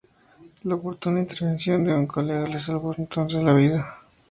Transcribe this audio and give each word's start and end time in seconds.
La 0.63 0.73
oportuna 0.73 1.19
intervención 1.19 1.83
de 1.83 1.93
un 1.93 2.07
colega 2.07 2.47
le 2.47 2.57
salvó 2.57 2.91
entonces 2.97 3.43
la 3.43 3.53
vida. 3.53 3.99